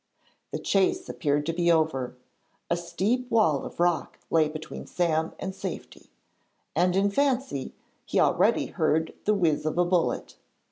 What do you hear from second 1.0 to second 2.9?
appeared to be over; a